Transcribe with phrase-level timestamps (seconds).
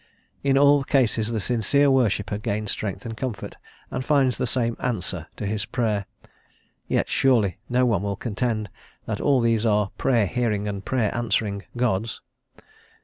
[0.43, 3.57] In all cases the sincere worshipper gains strength and comfort,
[3.91, 6.07] and finds the same "answer" to his Prayer.
[6.87, 8.71] Yet surely no one will contend
[9.05, 12.19] that all these are "Prayer hearing and Prayer answering" Gods?